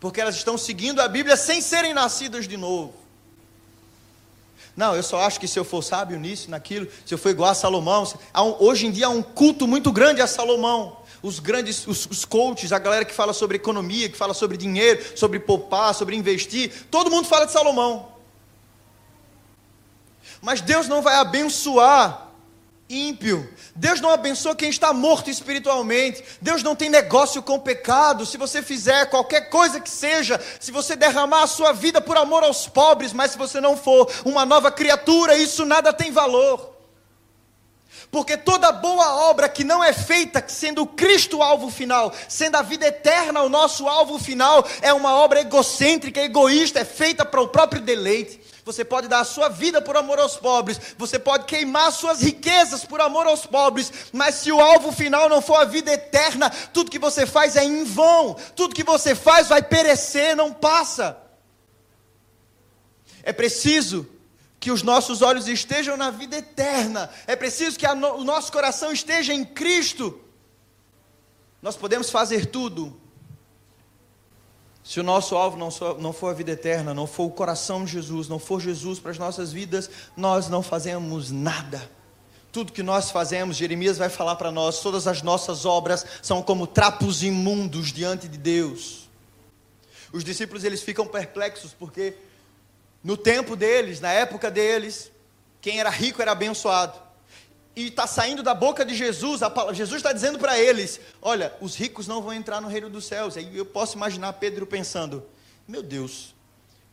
[0.00, 2.94] Porque elas estão seguindo a Bíblia sem serem nascidas de novo.
[4.76, 7.50] Não, eu só acho que se eu for sábio nisso, naquilo, se eu for igual
[7.50, 8.06] a Salomão,
[8.58, 12.72] hoje em dia há um culto muito grande a Salomão os grandes, os, os coaches,
[12.72, 17.10] a galera que fala sobre economia, que fala sobre dinheiro, sobre poupar, sobre investir, todo
[17.10, 18.09] mundo fala de Salomão.
[20.40, 22.30] Mas Deus não vai abençoar
[22.90, 23.48] ímpio.
[23.74, 26.24] Deus não abençoa quem está morto espiritualmente.
[26.40, 28.26] Deus não tem negócio com pecado.
[28.26, 32.42] Se você fizer qualquer coisa que seja, se você derramar a sua vida por amor
[32.42, 36.68] aos pobres, mas se você não for uma nova criatura, isso nada tem valor.
[38.10, 42.62] Porque toda boa obra que não é feita sendo Cristo o alvo final, sendo a
[42.62, 47.48] vida eterna o nosso alvo final, é uma obra egocêntrica, egoísta, é feita para o
[47.48, 48.40] próprio deleite.
[48.64, 52.84] Você pode dar a sua vida por amor aos pobres, você pode queimar suas riquezas
[52.84, 56.90] por amor aos pobres, mas se o alvo final não for a vida eterna, tudo
[56.90, 61.16] que você faz é em vão, tudo que você faz vai perecer, não passa.
[63.22, 64.06] É preciso
[64.58, 68.92] que os nossos olhos estejam na vida eterna, é preciso que no, o nosso coração
[68.92, 70.20] esteja em Cristo.
[71.62, 72.98] Nós podemos fazer tudo,
[74.90, 78.26] Se o nosso alvo não, for a vida eterna, não for o coração de Jesus,
[78.26, 81.88] não for Jesus para as nossas vidas, nós não fazemos nada.
[82.50, 86.66] Tudo que nós fazemos, Jeremias vai falar para nós, todas as nossas obras são como
[86.66, 89.08] trapos imundos diante de Deus.
[90.12, 92.14] Os discípulos eles ficam perplexos porque
[93.04, 95.12] no tempo deles, na época deles,
[95.60, 97.00] quem era rico era abençoado.
[97.74, 101.76] E está saindo da boca de Jesus, a, Jesus está dizendo para eles: Olha, os
[101.76, 103.36] ricos não vão entrar no reino dos céus.
[103.36, 105.24] Aí eu posso imaginar Pedro pensando:
[105.66, 106.34] Meu Deus,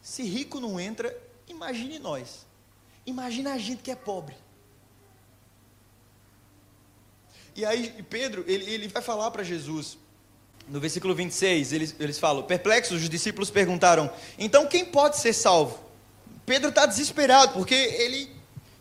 [0.02, 1.16] se rico não entra,
[1.48, 2.46] imagine nós.
[3.06, 4.36] Imagina a gente que é pobre.
[7.56, 9.98] E aí Pedro, ele, ele vai falar para Jesus,
[10.70, 15.88] no versículo 26, eles, eles falam: Perplexos, os discípulos perguntaram: Então quem pode ser salvo?
[16.46, 18.30] Pedro está desesperado, porque ele,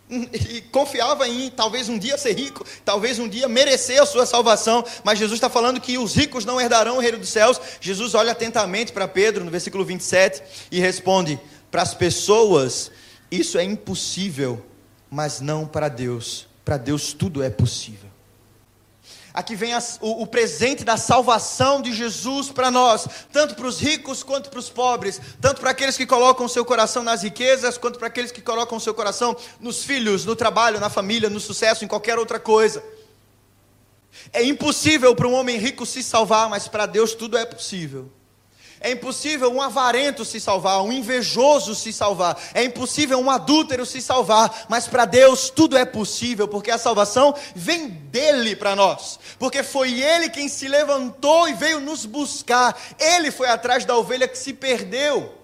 [0.08, 4.84] ele, confiava em talvez um dia ser rico, talvez um dia merecer a sua salvação,
[5.02, 7.60] mas Jesus está falando que os ricos não herdarão o reino dos céus.
[7.80, 11.38] Jesus olha atentamente para Pedro, no versículo 27, e responde:
[11.70, 12.90] Para as pessoas
[13.30, 14.64] isso é impossível,
[15.10, 16.46] mas não para Deus.
[16.64, 18.05] Para Deus tudo é possível.
[19.36, 23.78] Aqui vem as, o, o, presente da salvação de Jesus para nós, tanto para os
[23.78, 27.98] ricos quanto para os pobres, tanto para aqueles que colocam seu coração nas riquezas, quanto
[27.98, 31.88] para aqueles que colocam seu coração nos filhos, no trabalho, na família, no sucesso, em
[31.88, 32.82] qualquer outra coisa.
[34.32, 38.10] É impossível para um homem rico se salvar, mas para Deus tudo é possível.
[38.86, 42.40] É impossível um avarento se salvar, um invejoso se salvar.
[42.54, 44.66] É impossível um adúltero se salvar.
[44.68, 49.18] Mas para Deus tudo é possível, porque a salvação vem dele para nós.
[49.40, 52.80] Porque foi ele quem se levantou e veio nos buscar.
[52.96, 55.34] Ele foi atrás da ovelha que se perdeu.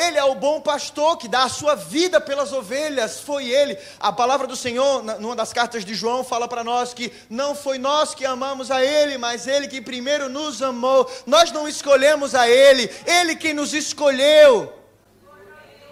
[0.00, 3.76] Ele é o bom pastor que dá a sua vida pelas ovelhas, foi ele.
[3.98, 7.76] A palavra do Senhor, numa das cartas de João, fala para nós que não foi
[7.76, 11.06] nós que amamos a ele, mas ele que primeiro nos amou.
[11.26, 14.79] Nós não escolhemos a ele, ele quem nos escolheu.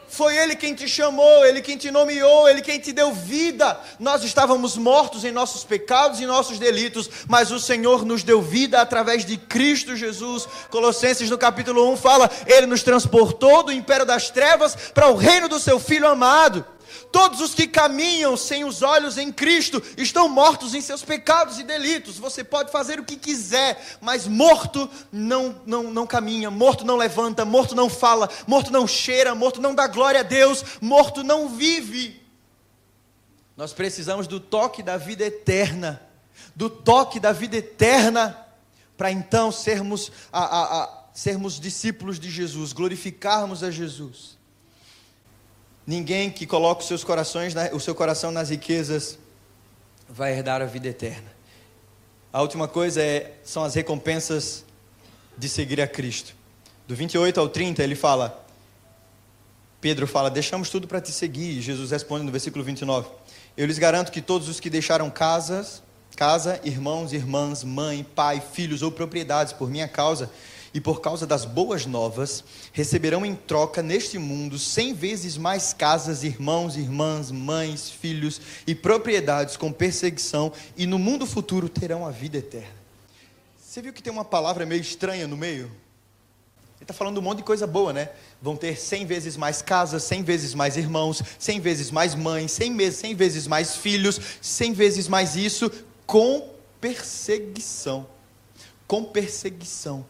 [0.08, 3.78] Foi Ele quem te chamou, Ele quem te nomeou, Ele quem te deu vida.
[3.98, 8.80] Nós estávamos mortos em nossos pecados e nossos delitos, mas o Senhor nos deu vida
[8.80, 10.48] através de Cristo Jesus.
[10.70, 15.48] Colossenses no capítulo 1 fala: Ele nos transportou do império das trevas para o reino
[15.48, 16.64] do seu Filho amado.
[17.12, 21.62] Todos os que caminham sem os olhos em Cristo estão mortos em seus pecados e
[21.62, 22.18] delitos.
[22.18, 27.44] Você pode fazer o que quiser, mas morto não, não, não caminha, morto não levanta,
[27.44, 32.22] morto não fala, morto não cheira, morto não dá glória a Deus, morto não vive.
[33.56, 36.00] Nós precisamos do toque da vida eterna,
[36.54, 38.46] do toque da vida eterna,
[38.96, 44.37] para então sermos, a, a, a, sermos discípulos de Jesus, glorificarmos a Jesus.
[45.88, 49.18] Ninguém que coloca os seus corações, o seu coração nas riquezas
[50.06, 51.32] vai herdar a vida eterna.
[52.30, 54.66] A última coisa é, são as recompensas
[55.38, 56.34] de seguir a Cristo.
[56.86, 58.46] Do 28 ao 30 ele fala,
[59.80, 61.56] Pedro fala, deixamos tudo para te seguir.
[61.56, 63.08] E Jesus responde no versículo 29,
[63.56, 65.82] eu lhes garanto que todos os que deixaram casas,
[66.14, 70.30] casa, irmãos, irmãs, mãe, pai, filhos ou propriedades por minha causa
[70.72, 76.22] e por causa das boas novas, receberão em troca neste mundo cem vezes mais casas,
[76.22, 82.38] irmãos, irmãs, mães, filhos e propriedades com perseguição, e no mundo futuro terão a vida
[82.38, 82.78] eterna.
[83.58, 85.70] Você viu que tem uma palavra meio estranha no meio?
[86.78, 88.08] Ele está falando um monte de coisa boa, né?
[88.40, 93.14] Vão ter cem vezes mais casas, cem vezes mais irmãos, cem vezes mais mães, cem,
[93.16, 95.70] vezes mais filhos, cem vezes mais isso,
[96.06, 96.48] com
[96.80, 98.06] perseguição.
[98.86, 100.06] Com perseguição.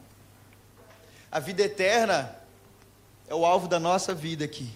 [1.31, 2.35] A vida eterna
[3.29, 4.71] é o alvo da nossa vida aqui.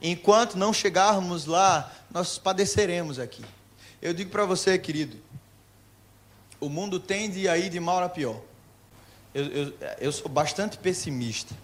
[0.00, 3.44] Enquanto não chegarmos lá, nós padeceremos aqui.
[4.00, 5.16] Eu digo para você, querido,
[6.60, 8.40] o mundo tende a ir de mal a pior.
[9.34, 11.54] Eu, eu, eu sou bastante pessimista.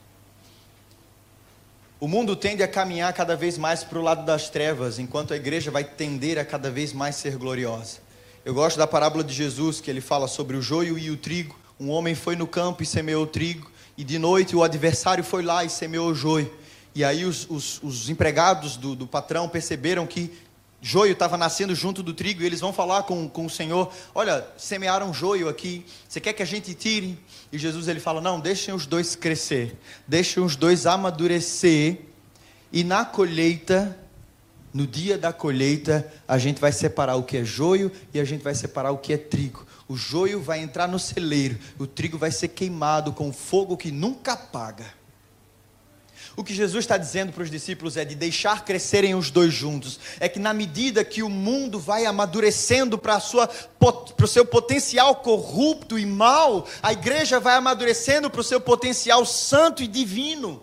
[2.00, 5.36] O mundo tende a caminhar cada vez mais para o lado das trevas, enquanto a
[5.36, 7.98] igreja vai tender a cada vez mais ser gloriosa.
[8.44, 11.58] Eu gosto da parábola de Jesus, que ele fala sobre o joio e o trigo.
[11.80, 13.70] Um homem foi no campo e semeou trigo.
[13.96, 16.52] E de noite o adversário foi lá e semeou joio.
[16.94, 20.32] E aí os, os, os empregados do, do patrão perceberam que
[20.80, 24.46] joio estava nascendo junto do trigo e eles vão falar com, com o Senhor: Olha,
[24.56, 27.18] semearam joio aqui, você quer que a gente tire?
[27.50, 29.76] E Jesus ele fala: Não, deixem os dois crescer,
[30.06, 32.00] deixem os dois amadurecer,
[32.72, 33.98] e na colheita,
[34.72, 38.42] no dia da colheita, a gente vai separar o que é joio e a gente
[38.42, 39.64] vai separar o que é trigo.
[39.86, 44.32] O joio vai entrar no celeiro, o trigo vai ser queimado com fogo que nunca
[44.32, 44.86] apaga.
[46.36, 50.00] O que Jesus está dizendo para os discípulos é de deixar crescerem os dois juntos.
[50.18, 56.04] É que na medida que o mundo vai amadurecendo para o seu potencial corrupto e
[56.04, 60.62] mal, a igreja vai amadurecendo para o seu potencial santo e divino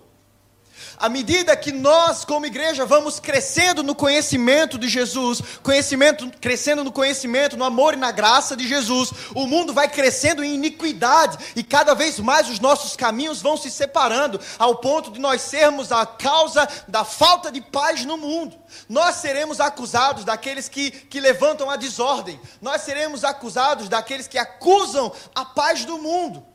[1.01, 6.91] à medida que nós, como igreja, vamos crescendo no conhecimento de Jesus, conhecimento, crescendo no
[6.91, 11.63] conhecimento, no amor e na graça de Jesus, o mundo vai crescendo em iniquidade e
[11.63, 16.05] cada vez mais os nossos caminhos vão se separando, ao ponto de nós sermos a
[16.05, 18.55] causa da falta de paz no mundo.
[18.87, 25.11] Nós seremos acusados daqueles que, que levantam a desordem, nós seremos acusados daqueles que acusam
[25.33, 26.50] a paz do mundo.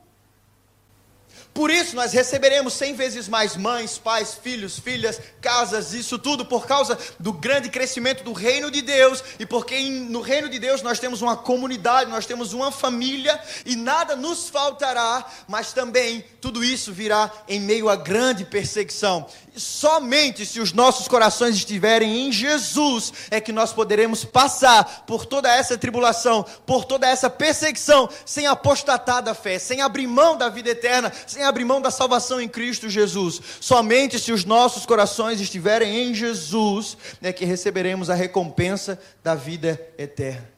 [1.57, 6.67] Por isso nós receberemos cem vezes mais mães, pais, filhos, filhas, casas, isso tudo por
[6.67, 9.25] causa do grande crescimento do reino de Deus.
[9.39, 13.75] E porque no reino de Deus nós temos uma comunidade, nós temos uma família e
[13.75, 19.27] nada nos faltará, mas também tudo isso virá em meio a grande perseguição.
[19.57, 25.51] Somente se os nossos corações estiverem em Jesus é que nós poderemos passar por toda
[25.51, 30.69] essa tribulação, por toda essa perseguição, sem apostatar da fé, sem abrir mão da vida
[30.69, 33.41] eterna, sem abrir mão da salvação em Cristo Jesus.
[33.61, 39.81] Somente se os nossos corações estiverem em Jesus é que receberemos a recompensa da vida
[39.97, 40.49] eterna.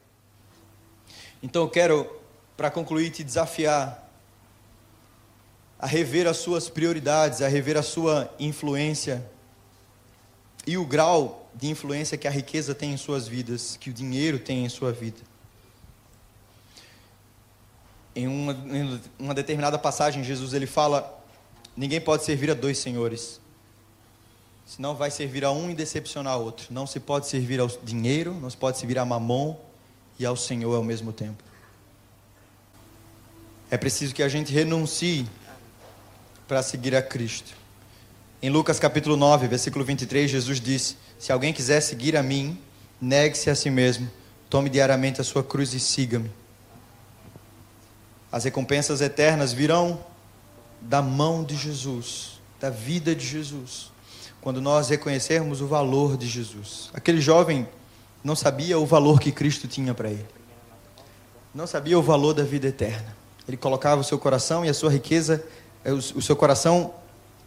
[1.43, 2.11] Então eu quero,
[2.57, 4.09] para concluir, te desafiar
[5.79, 9.25] a rever as suas prioridades, a rever a sua influência
[10.67, 14.39] e o grau de influência que a riqueza tem em suas vidas, que o dinheiro
[14.39, 15.28] tem em sua vida.
[18.19, 21.23] Em uma, em uma determinada passagem, Jesus ele fala:
[21.77, 23.41] ninguém pode servir a dois senhores,
[24.67, 26.67] senão vai servir a um e decepcionar outro.
[26.71, 29.55] Não se pode servir ao dinheiro, não se pode servir a mamon
[30.19, 31.45] e ao Senhor ao mesmo tempo.
[33.71, 35.25] É preciso que a gente renuncie
[36.49, 37.55] para seguir a Cristo.
[38.43, 42.59] Em Lucas capítulo 9, versículo 23, Jesus diz: Se alguém quiser seguir a mim,
[43.01, 44.11] negue-se a si mesmo,
[44.51, 46.33] tome diariamente a sua cruz e siga-me.
[48.31, 50.01] As recompensas eternas virão
[50.81, 53.91] da mão de Jesus, da vida de Jesus,
[54.41, 56.91] quando nós reconhecermos o valor de Jesus.
[56.93, 57.69] Aquele jovem
[58.23, 60.27] não sabia o valor que Cristo tinha para ele,
[61.55, 63.17] não sabia o valor da vida eterna.
[63.47, 65.43] Ele colocava o seu coração e a sua riqueza
[65.83, 66.93] é o, seu coração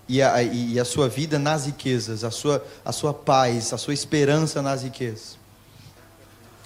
[0.09, 3.93] e a, e a sua vida nas riquezas, a sua, a sua paz, a sua
[3.93, 5.37] esperança nas riquezas.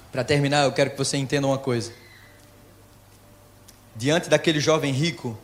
[0.10, 1.92] Para terminar, eu quero que você entenda uma coisa.
[3.96, 5.38] Diante daquele jovem rico,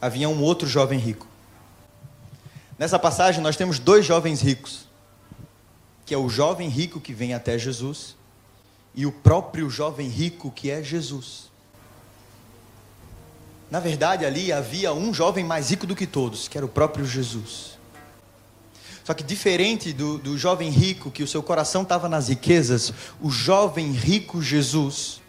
[0.00, 1.26] havia um outro jovem rico.
[2.78, 4.88] Nessa passagem, nós temos dois jovens ricos,
[6.04, 8.16] que é o jovem rico que vem até Jesus
[8.94, 11.50] e o próprio jovem rico que é Jesus.
[13.70, 17.06] Na verdade, ali havia um jovem mais rico do que todos, que era o próprio
[17.06, 17.78] Jesus.
[19.04, 23.30] Só que diferente do, do jovem rico, que o seu coração estava nas riquezas, o
[23.30, 25.21] jovem rico Jesus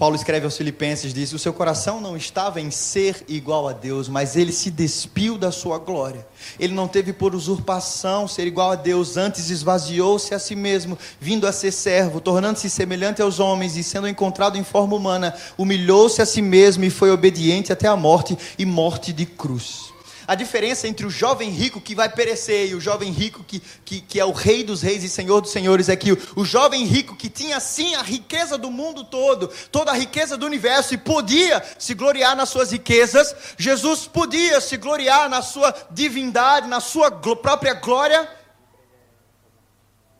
[0.00, 4.08] Paulo escreve aos Filipenses, diz: O seu coração não estava em ser igual a Deus,
[4.08, 6.26] mas ele se despiu da sua glória.
[6.58, 11.46] Ele não teve por usurpação ser igual a Deus, antes esvaziou-se a si mesmo, vindo
[11.46, 16.24] a ser servo, tornando-se semelhante aos homens e sendo encontrado em forma humana, humilhou-se a
[16.24, 19.89] si mesmo e foi obediente até a morte e morte de cruz
[20.30, 24.00] a diferença entre o jovem rico que vai perecer e o jovem rico que, que,
[24.00, 26.84] que é o rei dos reis e senhor dos senhores é que o, o jovem
[26.84, 30.98] rico que tinha sim a riqueza do mundo todo, toda a riqueza do universo e
[30.98, 37.10] podia se gloriar nas suas riquezas, Jesus podia se gloriar na sua divindade, na sua
[37.10, 38.30] própria glória.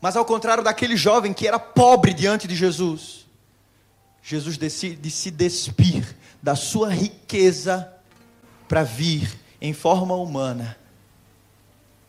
[0.00, 3.26] Mas ao contrário daquele jovem que era pobre diante de Jesus,
[4.20, 7.94] Jesus decide se despir da sua riqueza
[8.66, 10.76] para vir em forma humana.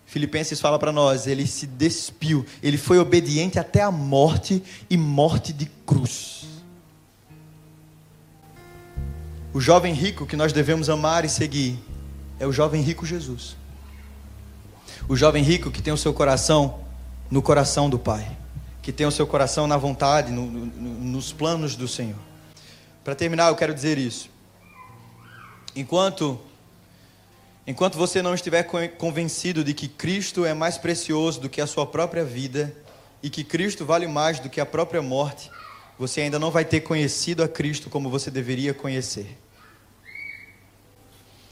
[0.06, 5.54] Filipenses fala para nós, ele se despiu, ele foi obediente até a morte e morte
[5.54, 6.46] de cruz.
[9.54, 11.80] O jovem rico que nós devemos amar e seguir
[12.40, 13.56] é o jovem rico Jesus.
[15.08, 16.80] O jovem rico que tem o seu coração
[17.30, 18.38] no coração do Pai,
[18.82, 22.20] que tem o seu coração na vontade, no, no, nos planos do Senhor.
[23.04, 24.30] Para terminar, eu quero dizer isso.
[25.76, 26.40] Enquanto
[27.66, 28.64] Enquanto você não estiver
[28.98, 32.76] convencido de que Cristo é mais precioso do que a sua própria vida
[33.22, 35.52] e que Cristo vale mais do que a própria morte,
[35.98, 39.38] você ainda não vai ter conhecido a Cristo como você deveria conhecer.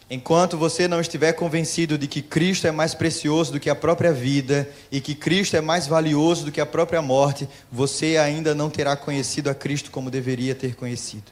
[0.10, 4.12] Enquanto você não estiver convencido de que Cristo é mais precioso do que a própria
[4.12, 8.72] vida e que Cristo é mais valioso do que a própria morte, você ainda não
[8.72, 11.32] terá conhecido a Cristo como deveria ter conhecido.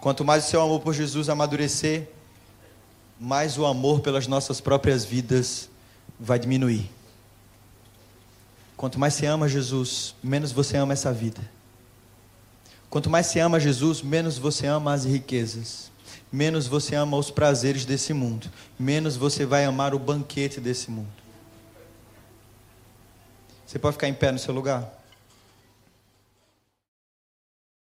[0.00, 2.08] Quanto mais o seu amor por Jesus amadurecer,
[3.22, 5.70] mais o amor pelas nossas próprias vidas
[6.18, 6.90] vai diminuir.
[8.76, 11.40] Quanto mais você ama Jesus, menos você ama essa vida.
[12.90, 15.88] Quanto mais você ama Jesus, menos você ama as riquezas,
[16.32, 21.06] menos você ama os prazeres desse mundo, menos você vai amar o banquete desse mundo.
[23.64, 25.01] Você pode ficar em pé no seu lugar?